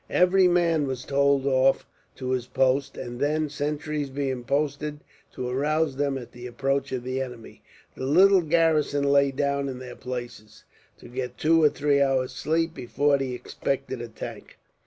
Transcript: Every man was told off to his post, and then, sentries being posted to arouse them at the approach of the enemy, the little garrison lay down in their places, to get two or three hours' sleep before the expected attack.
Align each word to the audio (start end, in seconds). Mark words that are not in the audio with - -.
Every 0.09 0.47
man 0.47 0.87
was 0.87 1.05
told 1.05 1.45
off 1.45 1.85
to 2.15 2.31
his 2.31 2.47
post, 2.47 2.97
and 2.97 3.19
then, 3.19 3.49
sentries 3.51 4.09
being 4.09 4.43
posted 4.43 5.01
to 5.33 5.47
arouse 5.47 5.95
them 5.95 6.17
at 6.17 6.31
the 6.31 6.47
approach 6.47 6.91
of 6.91 7.03
the 7.03 7.21
enemy, 7.21 7.61
the 7.95 8.07
little 8.07 8.41
garrison 8.41 9.03
lay 9.03 9.29
down 9.29 9.69
in 9.69 9.77
their 9.77 9.95
places, 9.95 10.63
to 10.97 11.07
get 11.07 11.37
two 11.37 11.61
or 11.61 11.69
three 11.69 12.01
hours' 12.01 12.33
sleep 12.33 12.73
before 12.73 13.19
the 13.19 13.35
expected 13.35 14.01
attack. 14.01 14.57